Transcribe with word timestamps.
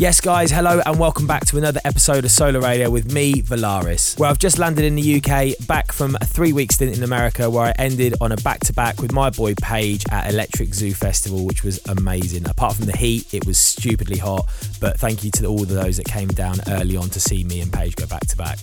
Yes, 0.00 0.18
guys, 0.18 0.50
hello 0.50 0.80
and 0.86 0.98
welcome 0.98 1.26
back 1.26 1.44
to 1.44 1.58
another 1.58 1.78
episode 1.84 2.24
of 2.24 2.30
Sola 2.30 2.58
Radio 2.58 2.88
with 2.88 3.12
me, 3.12 3.42
Volaris, 3.42 4.18
where 4.18 4.30
I've 4.30 4.38
just 4.38 4.58
landed 4.58 4.86
in 4.86 4.94
the 4.94 5.16
UK, 5.22 5.66
back 5.66 5.92
from 5.92 6.16
a 6.22 6.24
three 6.24 6.54
week 6.54 6.72
stint 6.72 6.96
in 6.96 7.02
America, 7.02 7.50
where 7.50 7.64
I 7.64 7.72
ended 7.72 8.14
on 8.18 8.32
a 8.32 8.36
back 8.36 8.60
to 8.60 8.72
back 8.72 9.02
with 9.02 9.12
my 9.12 9.28
boy 9.28 9.52
Paige 9.60 10.06
at 10.10 10.32
Electric 10.32 10.72
Zoo 10.72 10.94
Festival, 10.94 11.44
which 11.44 11.64
was 11.64 11.86
amazing. 11.86 12.48
Apart 12.48 12.76
from 12.76 12.86
the 12.86 12.96
heat, 12.96 13.34
it 13.34 13.46
was 13.46 13.58
stupidly 13.58 14.16
hot, 14.16 14.48
but 14.80 14.98
thank 14.98 15.22
you 15.22 15.30
to 15.32 15.44
all 15.44 15.64
of 15.64 15.68
those 15.68 15.98
that 15.98 16.06
came 16.06 16.28
down 16.28 16.56
early 16.68 16.96
on 16.96 17.10
to 17.10 17.20
see 17.20 17.44
me 17.44 17.60
and 17.60 17.70
Paige 17.70 17.94
go 17.94 18.06
back 18.06 18.26
to 18.28 18.38
back. 18.38 18.58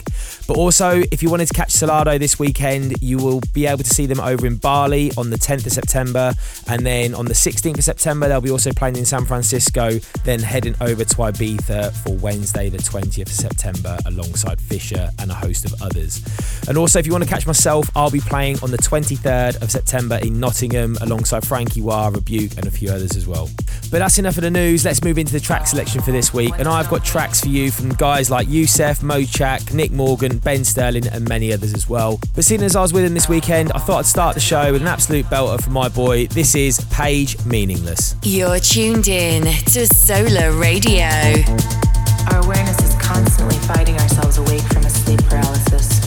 But 0.48 0.58
also, 0.58 1.04
if 1.12 1.22
you 1.22 1.30
wanted 1.30 1.50
to 1.50 1.54
catch 1.54 1.74
Solardo 1.74 2.18
this 2.18 2.40
weekend, 2.40 3.00
you 3.00 3.20
will 3.20 3.42
be 3.54 3.68
able 3.68 3.84
to 3.84 3.94
see 3.94 4.08
them 4.08 4.20
over 4.20 4.48
in 4.48 4.56
Bali 4.56 5.12
on 5.18 5.30
the 5.30 5.38
10th 5.38 5.68
of 5.68 5.72
September, 5.72 6.34
and 6.66 6.84
then 6.84 7.14
on 7.14 7.26
the 7.26 7.36
16th 7.36 7.78
of 7.78 7.84
September, 7.84 8.28
they'll 8.28 8.42
be 8.42 8.50
also 8.50 8.72
playing 8.72 8.96
in 8.96 9.06
San 9.06 9.24
Francisco, 9.26 10.00
then 10.24 10.40
heading 10.40 10.74
over 10.82 11.06
to 11.06 11.27
Ibiza 11.32 11.92
for 12.04 12.16
Wednesday, 12.16 12.70
the 12.70 12.78
20th 12.78 13.22
of 13.22 13.32
September, 13.32 13.98
alongside 14.06 14.60
Fisher 14.62 15.10
and 15.20 15.32
a 15.32 15.34
host 15.34 15.66
of 15.66 15.82
others. 15.82 16.22
And 16.68 16.78
also, 16.78 17.00
if 17.00 17.06
you 17.06 17.12
want 17.12 17.24
to 17.24 17.30
catch 17.30 17.46
myself, 17.46 17.90
I'll 17.96 18.12
be 18.12 18.20
playing 18.20 18.60
on 18.62 18.72
the 18.72 18.78
23rd 18.78 19.62
of 19.62 19.72
September 19.72 20.20
in 20.22 20.40
Nottingham, 20.40 20.98
alongside 21.02 21.46
Frankie 21.46 21.82
Wah, 21.82 22.10
Rebuke, 22.10 22.58
and 22.58 22.66
a 22.66 22.72
few 22.72 22.90
others 22.90 23.16
as 23.16 23.28
well. 23.28 23.50
But 23.90 24.00
that's 24.00 24.18
enough 24.18 24.38
of 24.38 24.44
the 24.44 24.52
news. 24.52 24.84
Let's 24.84 25.04
move 25.04 25.18
into 25.18 25.34
the 25.34 25.40
track 25.40 25.68
selection 25.68 26.02
for 26.02 26.12
this 26.12 26.34
week. 26.34 26.54
And 26.58 26.68
I've 26.68 26.90
got 26.90 27.06
tracks 27.06 27.42
for 27.42 27.48
you 27.48 27.72
from 27.72 27.90
guys 27.90 28.30
like 28.30 28.48
Yousef, 28.48 29.00
Mochakk, 29.02 29.74
Nick 29.74 29.92
Morgan, 29.92 30.40
Ben 30.40 30.64
Sterling, 30.66 31.08
and 31.08 31.28
many 31.28 31.54
others 31.54 31.74
as 31.74 31.88
well. 31.88 32.20
But 32.36 32.44
seeing 32.44 32.62
as 32.64 32.76
I 32.76 32.82
was 32.82 32.94
with 32.94 33.06
him 33.06 33.14
this 33.14 33.30
weekend, 33.30 33.72
I 33.74 33.80
thought 33.80 34.00
I'd 34.00 34.06
start 34.06 34.34
the 34.34 34.42
show 34.42 34.72
with 34.72 34.82
an 34.82 34.88
absolute 34.88 35.26
belter 35.28 35.62
from 35.62 35.74
my 35.74 35.90
boy. 35.90 36.28
This 36.28 36.56
is 36.56 36.80
Paige 36.92 37.44
Meaningless. 37.46 38.16
You're 38.24 38.60
tuned 38.60 39.08
in 39.08 39.44
to 39.44 39.88
Sola 39.88 40.52
Radio. 40.52 41.08
Our 41.18 42.44
awareness 42.46 42.80
is 42.84 42.94
constantly 43.02 43.58
fighting 43.66 43.96
ourselves 43.98 44.38
awake 44.38 44.62
from 44.62 44.86
a 44.86 44.90
sleep 44.90 45.20
paralysis. 45.26 46.06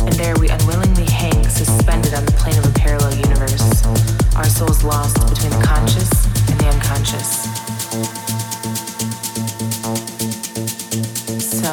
And 0.00 0.12
there 0.14 0.34
we 0.36 0.48
unwillingly 0.48 1.04
hang, 1.04 1.48
suspended 1.48 2.12
on 2.14 2.24
the 2.24 2.32
plane 2.32 2.58
of 2.58 2.66
a 2.66 2.72
parallel 2.76 3.14
universe, 3.14 3.86
our 4.34 4.46
souls 4.46 4.82
lost 4.82 5.14
between 5.28 5.52
the 5.56 5.64
conscious 5.64 6.10
and 6.50 6.58
the 6.58 6.66
unconscious. 6.74 7.46
So, 11.38 11.70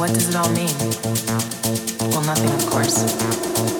what 0.00 0.12
does 0.12 0.28
it 0.28 0.34
all 0.34 0.50
mean? 0.50 0.74
Well, 2.10 2.24
nothing, 2.24 2.50
of 2.50 2.66
course. 2.66 3.71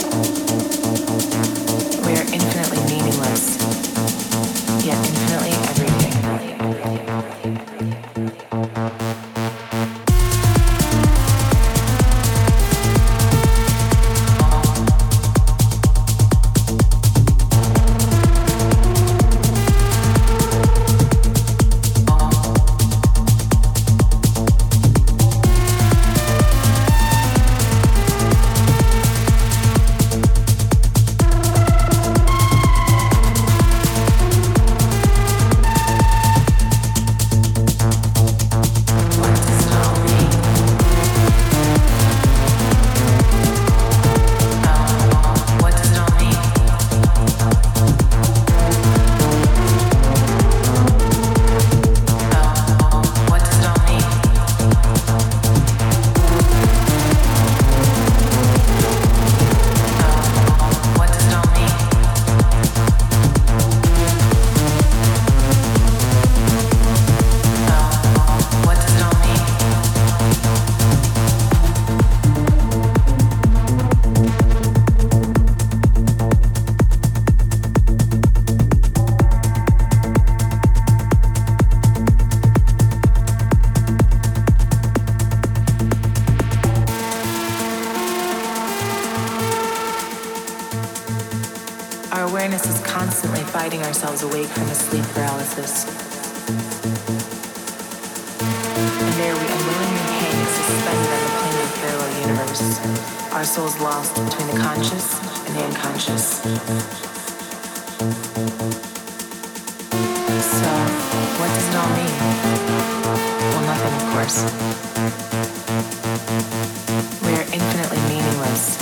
We 117.22 117.32
are 117.34 117.46
infinitely 117.52 118.00
meaningless, 118.08 118.80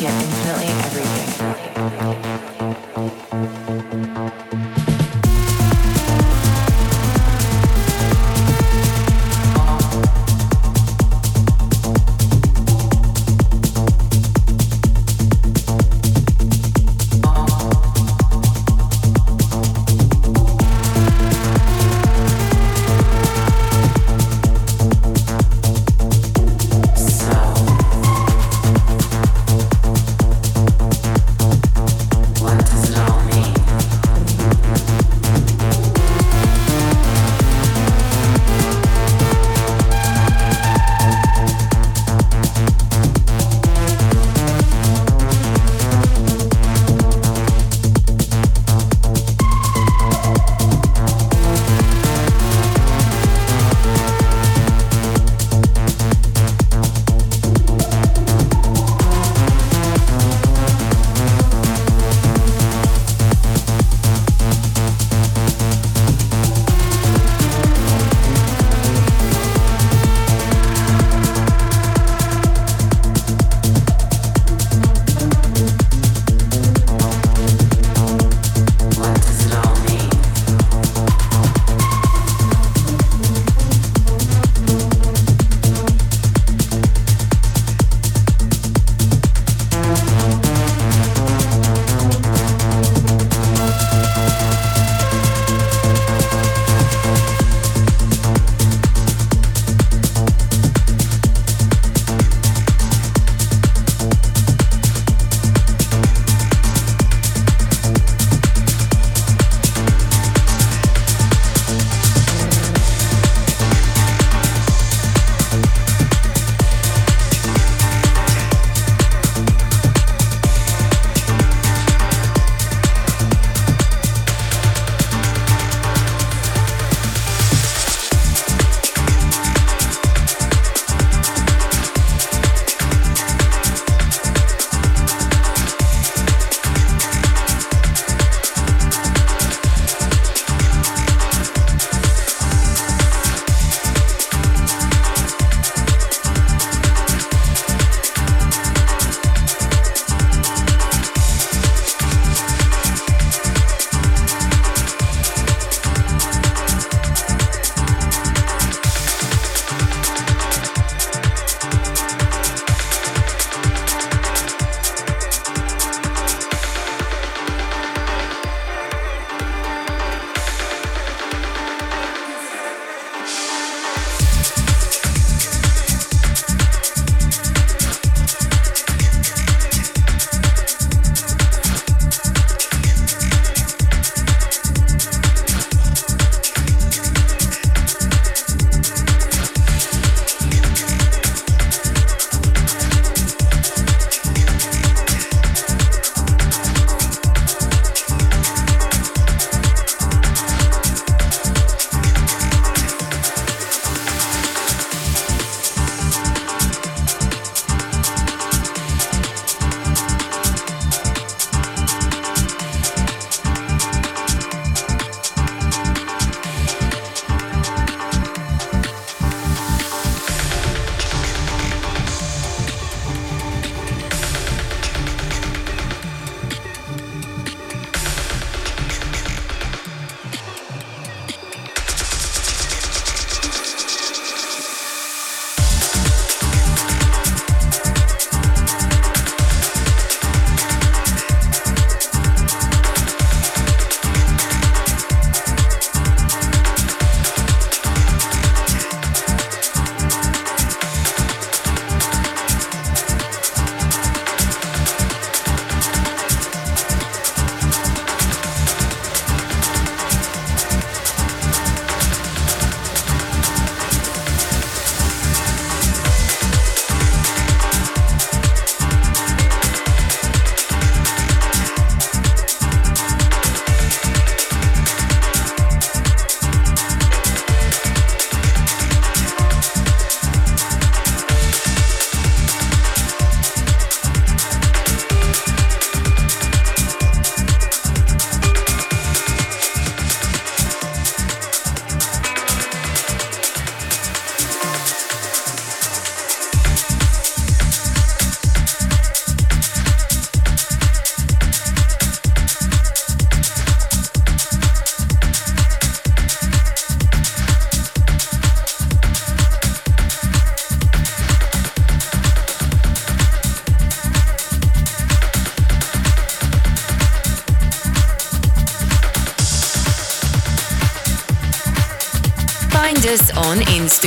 yet 0.00 0.12
infinitely 0.22 0.68
everything. 0.84 2.37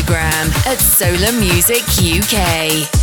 Instagram 0.01 0.65
at 0.65 0.79
Sola 0.79 1.31
Music 1.39 1.83
UK. 1.99 3.00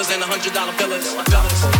Killers 0.00 0.12
and 0.12 0.22
the 0.22 0.26
hundred 0.26 0.54
dollar 0.54 1.79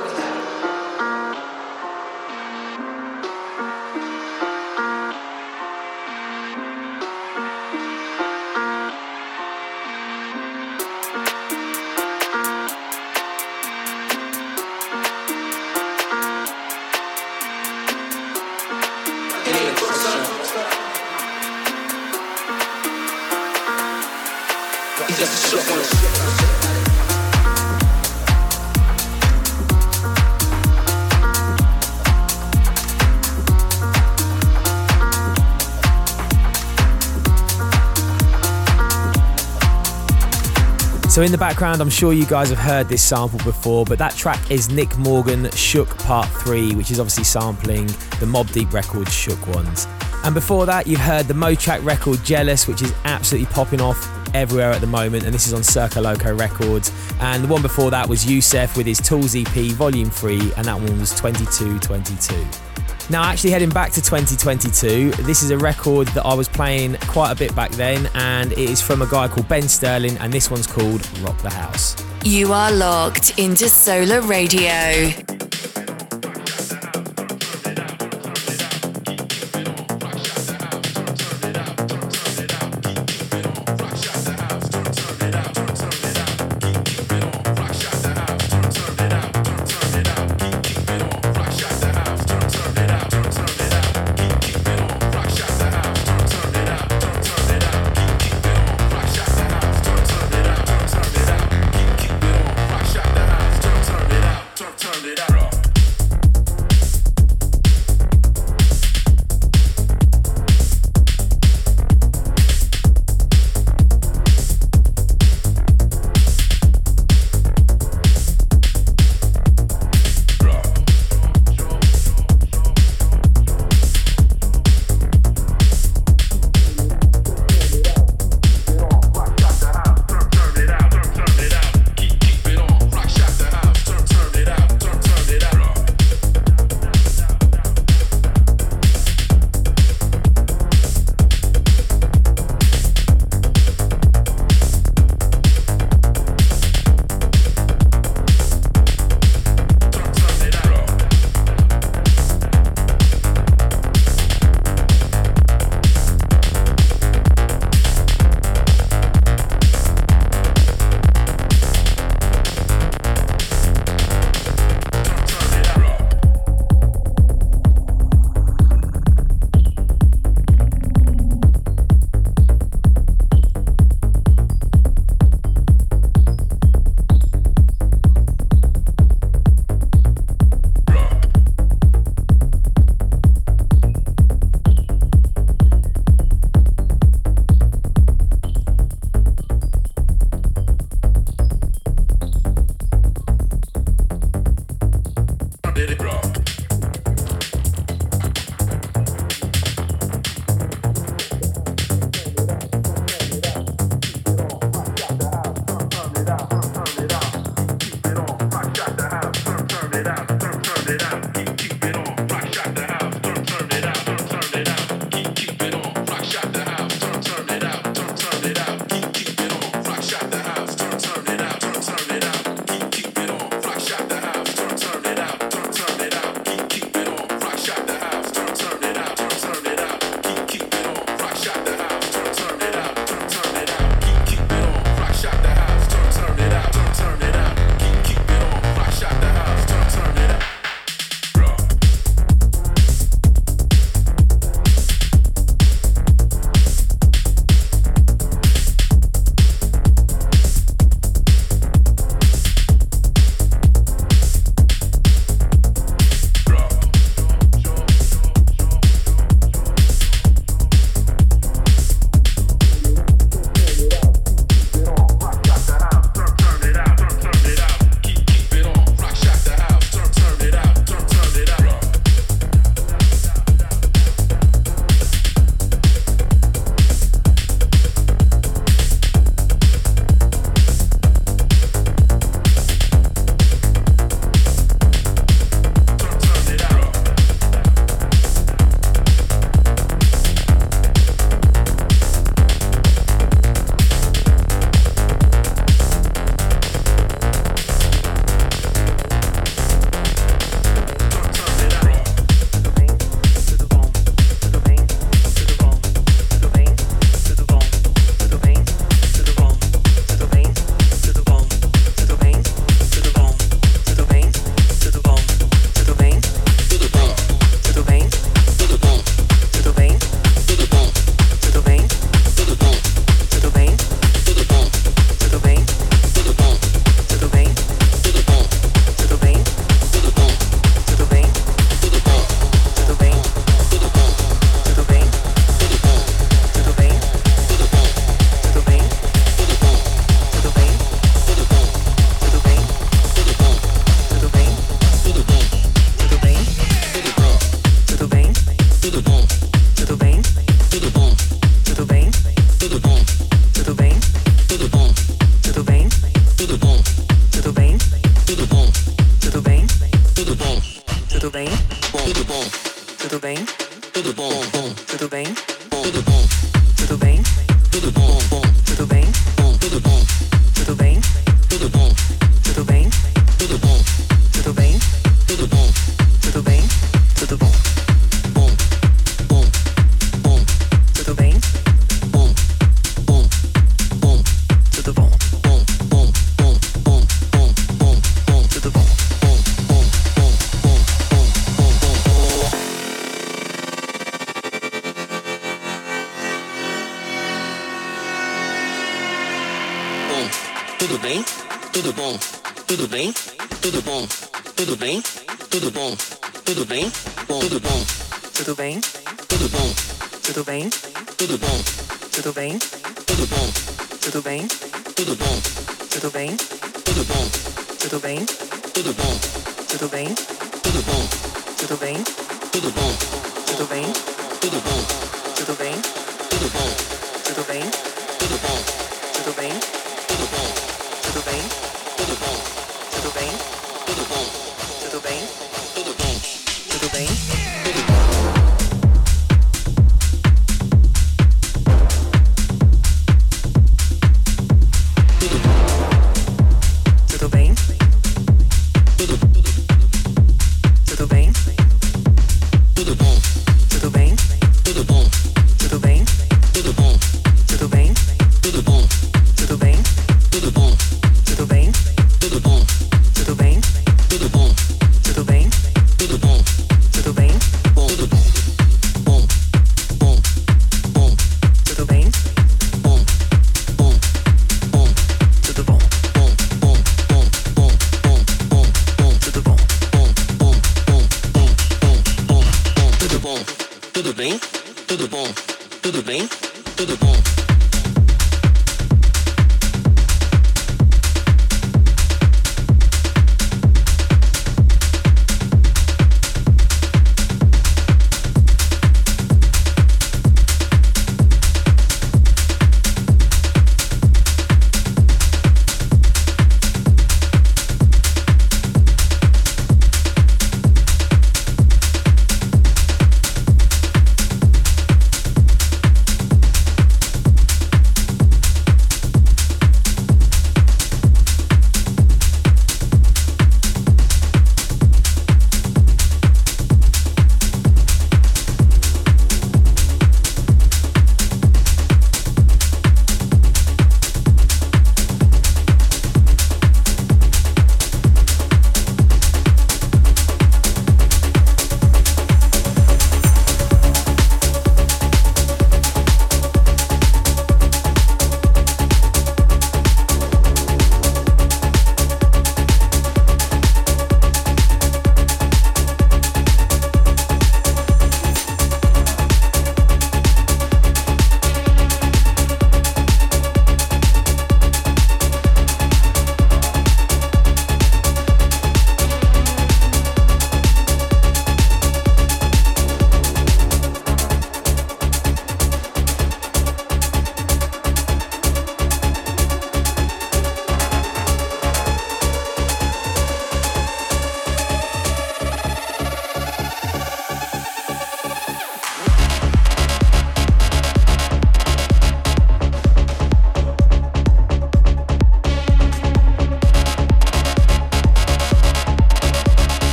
So, 41.21 41.25
in 41.25 41.31
the 41.31 41.37
background, 41.37 41.81
I'm 41.81 41.89
sure 41.91 42.13
you 42.13 42.25
guys 42.25 42.49
have 42.49 42.57
heard 42.57 42.89
this 42.89 43.03
sample 43.03 43.37
before, 43.43 43.85
but 43.85 43.99
that 43.99 44.15
track 44.15 44.49
is 44.49 44.69
Nick 44.69 44.97
Morgan 44.97 45.51
Shook 45.51 45.95
Part 45.99 46.27
3, 46.27 46.73
which 46.73 46.89
is 46.89 46.99
obviously 46.99 47.25
sampling 47.25 47.85
the 47.85 48.25
Mobb 48.25 48.51
Deep 48.51 48.73
Records 48.73 49.13
Shook 49.13 49.45
ones. 49.49 49.87
And 50.23 50.33
before 50.33 50.65
that, 50.65 50.87
you've 50.87 50.99
heard 50.99 51.27
the 51.27 51.35
Mochakk 51.35 51.85
record 51.85 52.23
Jealous, 52.23 52.67
which 52.67 52.81
is 52.81 52.91
absolutely 53.05 53.53
popping 53.53 53.81
off 53.81 54.03
everywhere 54.33 54.71
at 54.71 54.81
the 54.81 54.87
moment, 54.87 55.25
and 55.25 55.31
this 55.31 55.45
is 55.45 55.53
on 55.53 55.61
Circo 55.61 56.01
Loco 56.01 56.35
Records. 56.35 56.91
And 57.19 57.43
the 57.43 57.47
one 57.47 57.61
before 57.61 57.91
that 57.91 58.09
was 58.09 58.25
Yousef 58.25 58.75
with 58.75 58.87
his 58.87 58.99
Tools 58.99 59.35
EP 59.35 59.45
Volume 59.75 60.09
3, 60.09 60.53
and 60.57 60.65
that 60.65 60.79
one 60.79 60.99
was 60.99 61.11
2222. 61.11 62.70
Now, 63.11 63.23
actually 63.23 63.51
heading 63.51 63.69
back 63.69 63.91
to 63.91 64.01
2022, 64.01 65.11
this 65.23 65.43
is 65.43 65.51
a 65.51 65.57
record 65.57 66.07
that 66.09 66.25
I 66.25 66.33
was 66.33 66.47
playing 66.47 66.95
quite 67.07 67.29
a 67.29 67.35
bit 67.35 67.53
back 67.53 67.71
then, 67.71 68.09
and 68.13 68.53
it 68.53 68.57
is 68.57 68.81
from 68.81 69.01
a 69.01 69.05
guy 69.05 69.27
called 69.27 69.49
Ben 69.49 69.67
Sterling, 69.67 70.17
and 70.19 70.31
this 70.31 70.49
one's 70.49 70.65
called 70.65 71.05
Rok 71.19 71.37
the 71.39 71.49
House. 71.49 72.01
You 72.23 72.53
are 72.53 72.71
locked 72.71 73.37
into 73.37 73.67
Sola 73.67 74.21
Radio. 74.21 75.20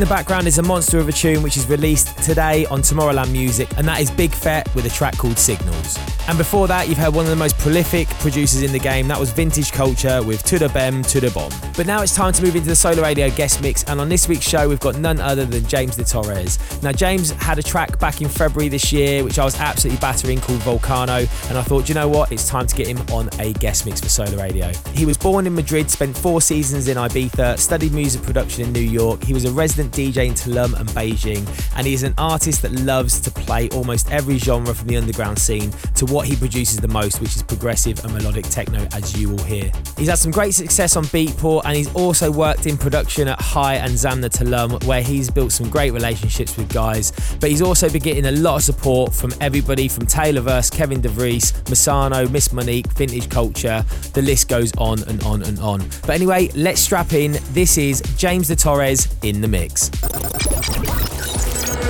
In 0.00 0.08
the 0.08 0.14
background 0.14 0.46
is 0.46 0.56
a 0.56 0.62
monster 0.62 0.98
of 0.98 1.10
a 1.10 1.12
tune 1.12 1.42
which 1.42 1.58
is 1.58 1.68
released 1.68 2.16
today 2.22 2.64
on 2.70 2.80
Tomorrowland 2.80 3.32
Music, 3.32 3.68
and 3.76 3.86
that 3.86 4.00
is 4.00 4.10
Bigfett 4.10 4.74
with 4.74 4.86
a 4.86 4.88
track 4.88 5.18
called 5.18 5.38
Signals. 5.38 5.98
And 6.30 6.38
before 6.38 6.68
that, 6.68 6.88
you've 6.88 6.96
heard 6.96 7.12
one 7.12 7.24
of 7.24 7.30
the 7.30 7.34
most 7.34 7.58
prolific 7.58 8.06
producers 8.20 8.62
in 8.62 8.70
the 8.70 8.78
game. 8.78 9.08
That 9.08 9.18
was 9.18 9.32
Vintage 9.32 9.72
Culture 9.72 10.22
with 10.22 10.44
Tudo 10.44 10.72
Bem, 10.72 11.02
Tudo 11.02 11.34
Bom. 11.34 11.50
But 11.76 11.88
now 11.88 12.02
it's 12.02 12.14
time 12.14 12.32
to 12.34 12.42
move 12.44 12.54
into 12.54 12.68
the 12.68 12.76
Sola 12.76 13.02
Radio 13.02 13.28
guest 13.30 13.60
mix. 13.60 13.82
And 13.82 14.00
on 14.00 14.08
this 14.08 14.28
week's 14.28 14.48
show, 14.48 14.68
we've 14.68 14.78
got 14.78 14.96
none 14.96 15.18
other 15.18 15.44
than 15.44 15.66
James 15.66 15.96
de 15.96 16.04
Torres. 16.04 16.60
Now, 16.84 16.92
James 16.92 17.32
had 17.32 17.58
a 17.58 17.64
track 17.64 17.98
back 17.98 18.22
in 18.22 18.28
February 18.28 18.68
this 18.68 18.92
year, 18.92 19.24
which 19.24 19.40
I 19.40 19.44
was 19.44 19.58
absolutely 19.58 20.00
battering 20.00 20.40
called 20.40 20.60
Volcano. 20.60 21.26
And 21.48 21.58
I 21.58 21.62
thought, 21.62 21.88
you 21.88 21.96
know 21.96 22.06
what? 22.06 22.30
It's 22.30 22.48
time 22.48 22.68
to 22.68 22.76
get 22.76 22.86
him 22.86 23.00
on 23.10 23.28
a 23.40 23.52
guest 23.54 23.84
mix 23.84 24.00
for 24.00 24.08
Sola 24.08 24.40
Radio. 24.40 24.70
He 24.94 25.06
was 25.06 25.18
born 25.18 25.48
in 25.48 25.54
Madrid, 25.56 25.90
spent 25.90 26.16
four 26.16 26.40
seasons 26.40 26.86
in 26.86 26.96
Ibiza, 26.96 27.58
studied 27.58 27.92
music 27.92 28.22
production 28.22 28.62
in 28.62 28.72
New 28.72 28.78
York. 28.78 29.24
He 29.24 29.32
was 29.32 29.46
a 29.46 29.50
resident 29.50 29.92
DJ 29.92 30.28
in 30.28 30.34
Tulum 30.34 30.78
and 30.78 30.88
Beijing. 30.90 31.44
And 31.74 31.88
he 31.88 31.92
is 31.92 32.04
an 32.04 32.14
artist 32.18 32.62
that 32.62 32.70
loves 32.70 33.18
to 33.22 33.32
play 33.32 33.68
almost 33.70 34.12
every 34.12 34.38
genre 34.38 34.72
from 34.72 34.86
the 34.86 34.96
underground 34.96 35.36
scene 35.36 35.72
to 36.00 36.06
what 36.06 36.26
he 36.26 36.34
produces 36.34 36.78
the 36.78 36.88
most, 36.88 37.20
which 37.20 37.36
is 37.36 37.42
progressive 37.42 38.02
and 38.04 38.14
melodic 38.14 38.46
techno, 38.46 38.88
as 38.94 39.20
you 39.20 39.28
will 39.28 39.44
hear. 39.44 39.70
He's 39.98 40.08
had 40.08 40.16
some 40.16 40.30
great 40.30 40.54
success 40.54 40.96
on 40.96 41.04
Beatport, 41.04 41.66
and 41.66 41.76
he's 41.76 41.94
also 41.94 42.30
worked 42.30 42.64
in 42.64 42.78
production 42.78 43.28
at 43.28 43.38
High 43.38 43.74
and 43.74 43.92
Zamna 43.92 44.30
Tulum, 44.30 44.82
where 44.84 45.02
he's 45.02 45.30
built 45.30 45.52
some 45.52 45.68
great 45.68 45.92
relationships 45.92 46.56
with 46.56 46.72
guys. 46.72 47.12
But 47.38 47.50
he's 47.50 47.60
also 47.60 47.90
been 47.90 48.00
getting 48.00 48.24
a 48.24 48.32
lot 48.32 48.56
of 48.56 48.62
support 48.62 49.14
from 49.14 49.34
everybody 49.42 49.88
from 49.88 50.06
Tale 50.06 50.38
Of 50.38 50.48
Us, 50.48 50.70
Kevin 50.70 51.02
DeVries, 51.02 51.52
Massano, 51.64 52.30
Miss 52.30 52.50
Monique, 52.50 52.90
Vintage 52.94 53.28
Culture. 53.28 53.84
The 54.14 54.22
list 54.22 54.48
goes 54.48 54.72
on 54.78 55.02
and 55.02 55.22
on 55.24 55.42
and 55.42 55.58
on. 55.58 55.86
But 56.00 56.12
anyway, 56.12 56.48
let's 56.54 56.80
strap 56.80 57.12
in. 57.12 57.36
This 57.50 57.76
is 57.76 58.00
James 58.16 58.48
de 58.48 58.56
Torres 58.56 59.06
in 59.22 59.42
the 59.42 59.48
mix. 59.48 59.90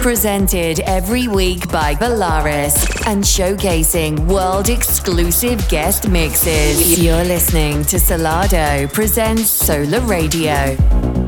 Presented 0.00 0.80
every 0.80 1.28
week 1.28 1.70
by 1.70 1.94
Volaris 1.94 3.06
and 3.06 3.22
showcasing 3.22 4.18
world 4.20 4.70
exclusive 4.70 5.68
guest 5.68 6.08
mixes. 6.08 6.98
You're 6.98 7.22
listening 7.24 7.84
to 7.84 7.96
Solardo 7.96 8.90
presents 8.90 9.50
Sola 9.50 10.00
Radio. 10.00 11.19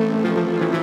Música 0.00 0.79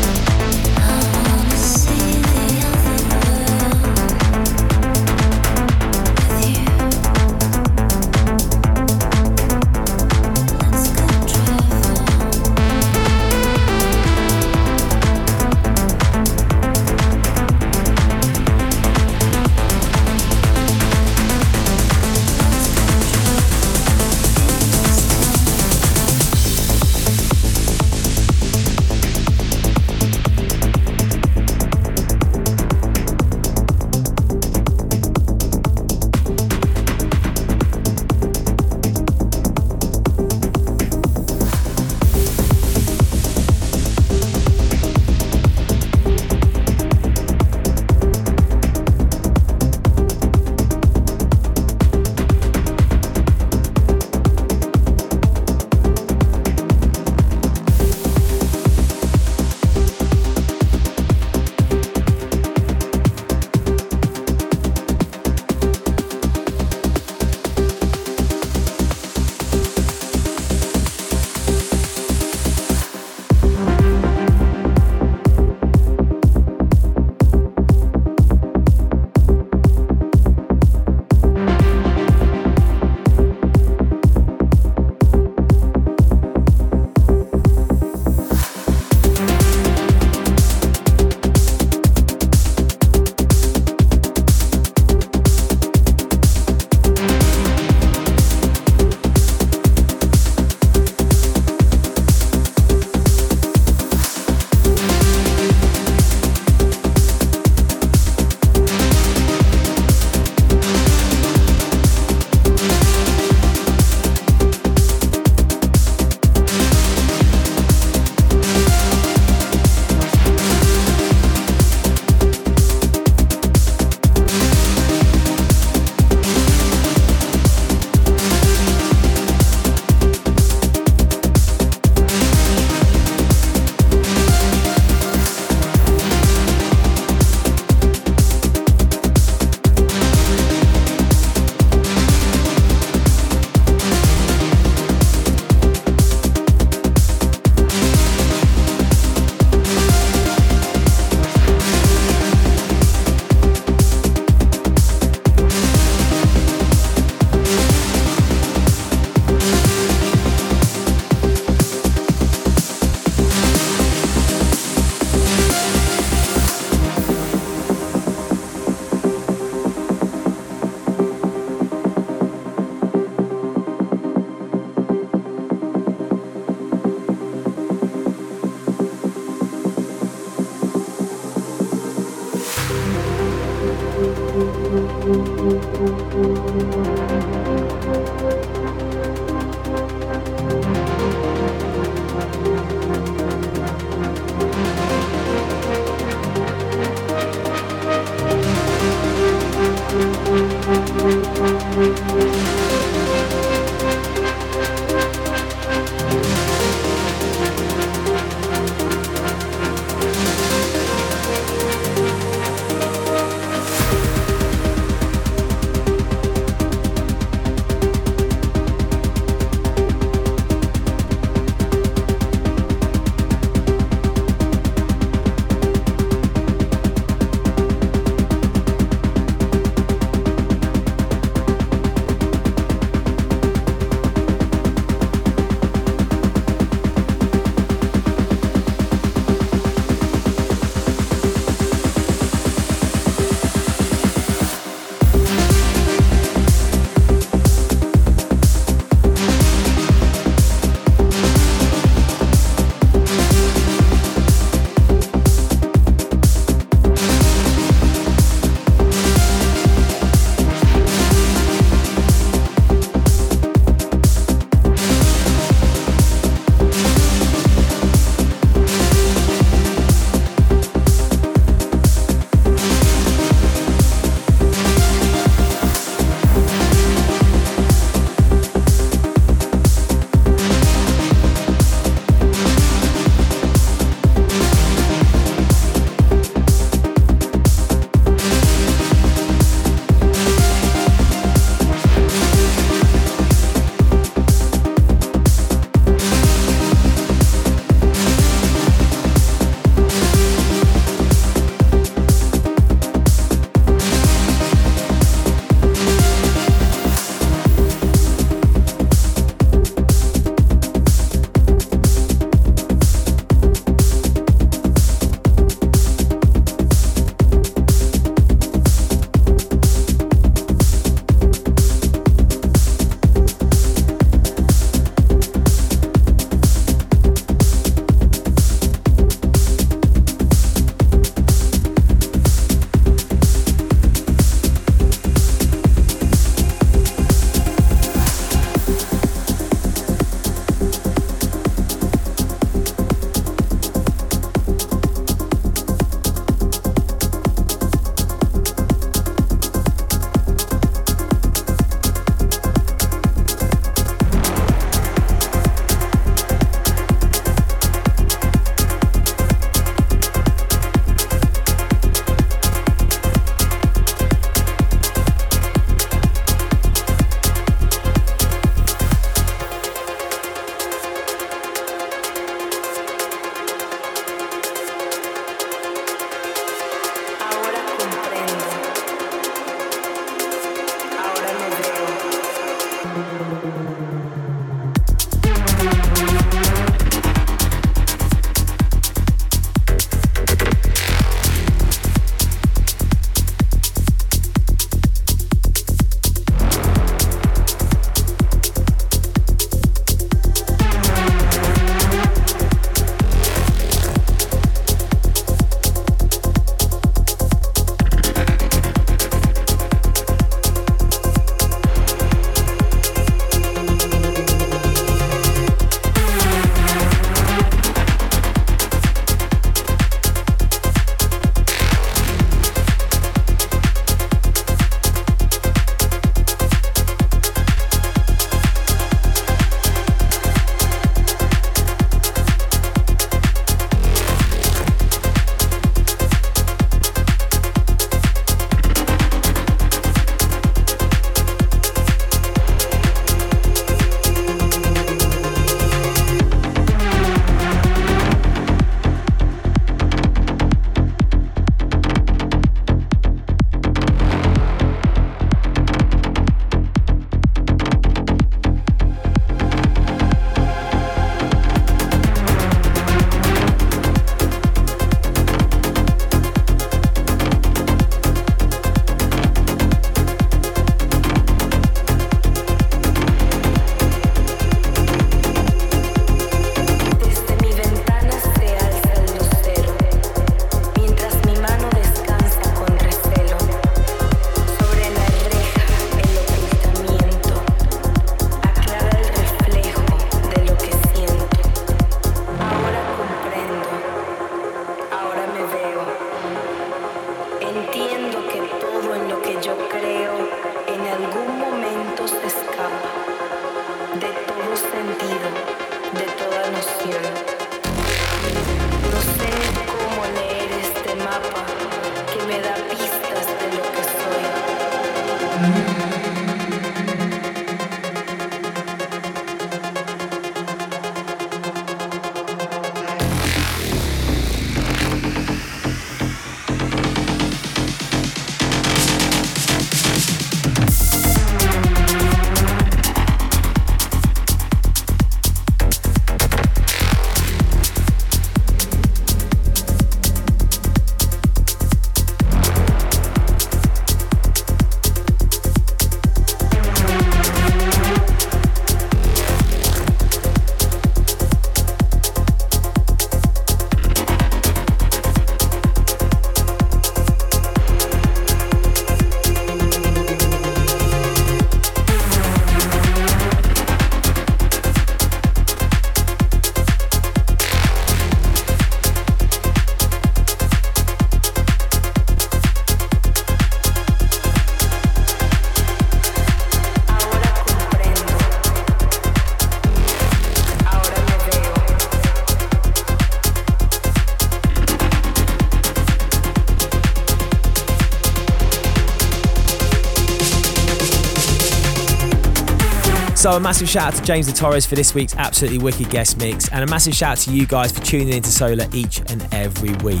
So 593.26 593.32
a 593.32 593.40
massive 593.40 593.68
shout 593.68 593.92
out 593.92 593.94
to 593.94 594.04
James 594.04 594.28
De 594.28 594.32
Torres 594.32 594.66
for 594.66 594.76
this 594.76 594.94
week's 594.94 595.16
absolutely 595.16 595.58
wicked 595.58 595.90
guest 595.90 596.16
mix, 596.16 596.48
and 596.50 596.62
a 596.62 596.66
massive 596.68 596.94
shout 596.94 597.10
out 597.10 597.18
to 597.24 597.32
you 597.32 597.44
guys 597.44 597.72
for 597.72 597.84
tuning 597.84 598.10
into 598.10 598.28
Sola 598.28 598.68
each 598.72 599.00
and 599.10 599.26
every 599.34 599.72
week. 599.78 600.00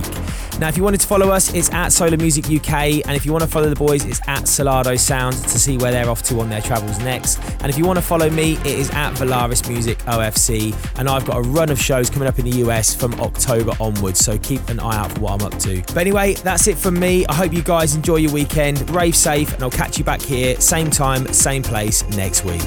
Now, 0.60 0.68
if 0.68 0.76
you 0.76 0.84
wanted 0.84 1.00
to 1.00 1.08
follow 1.08 1.30
us, 1.30 1.52
it's 1.52 1.68
at 1.72 1.88
Sola 1.88 2.16
Music 2.16 2.44
UK, 2.44 3.04
and 3.04 3.16
if 3.16 3.26
you 3.26 3.32
want 3.32 3.42
to 3.42 3.50
follow 3.50 3.68
the 3.68 3.74
boys, 3.74 4.04
it's 4.04 4.20
at 4.28 4.44
Solardo 4.44 4.96
Sound 4.96 5.34
to 5.34 5.58
see 5.58 5.76
where 5.76 5.90
they're 5.90 6.08
off 6.08 6.22
to 6.22 6.38
on 6.38 6.48
their 6.48 6.60
travels 6.60 7.00
next. 7.00 7.40
And 7.62 7.68
if 7.68 7.76
you 7.76 7.84
want 7.84 7.98
to 7.98 8.04
follow 8.04 8.30
me, 8.30 8.58
it 8.58 8.66
is 8.66 8.90
at 8.90 9.14
Volaris 9.14 9.68
Music 9.68 9.98
OFC, 10.04 10.72
and 10.96 11.08
I've 11.08 11.24
got 11.24 11.38
a 11.38 11.42
run 11.42 11.68
of 11.70 11.80
shows 11.80 12.08
coming 12.08 12.28
up 12.28 12.38
in 12.38 12.44
the 12.44 12.58
US 12.58 12.94
from 12.94 13.12
October 13.14 13.72
onwards, 13.80 14.20
so 14.20 14.38
keep 14.38 14.68
an 14.68 14.78
eye 14.78 14.98
out 14.98 15.10
for 15.10 15.22
what 15.22 15.32
I'm 15.32 15.52
up 15.52 15.58
to. 15.62 15.82
But 15.88 15.98
anyway, 15.98 16.34
that's 16.34 16.68
it 16.68 16.78
from 16.78 16.96
me. 17.00 17.26
I 17.26 17.34
hope 17.34 17.52
you 17.52 17.62
guys 17.62 17.96
enjoy 17.96 18.18
your 18.18 18.32
weekend, 18.32 18.88
rave 18.90 19.16
safe, 19.16 19.52
and 19.52 19.64
I'll 19.64 19.70
catch 19.70 19.98
you 19.98 20.04
back 20.04 20.22
here, 20.22 20.60
same 20.60 20.92
time, 20.92 21.26
same 21.32 21.64
place 21.64 22.08
next 22.10 22.44
week. 22.44 22.62